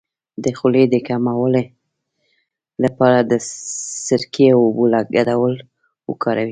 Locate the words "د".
0.43-0.45, 0.93-0.95, 3.31-3.33